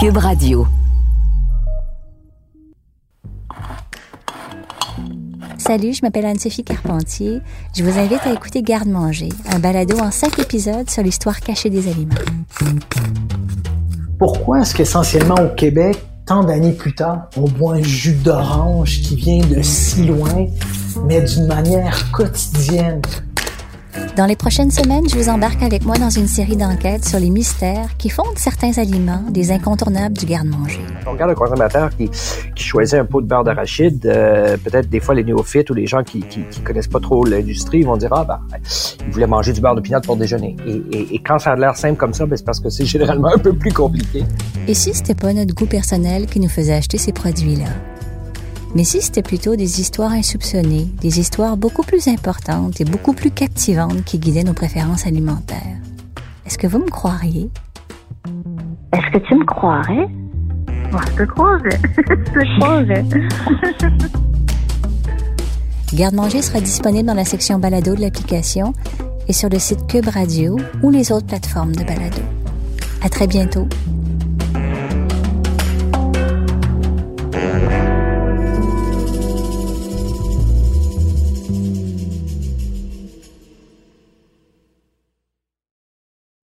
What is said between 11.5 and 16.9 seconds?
des aliments. Pourquoi est-ce qu'essentiellement au Québec, tant d'années